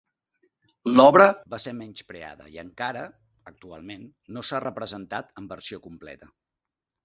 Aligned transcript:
L'obra 0.99 1.27
va 1.55 1.59
ser 1.65 1.73
menyspreada 1.81 2.47
i 2.55 2.57
encara, 2.63 3.05
actualment, 3.53 4.09
no 4.39 4.47
s'ha 4.51 4.65
representat 4.67 5.33
en 5.43 5.55
versió 5.57 5.83
completa. 5.89 6.35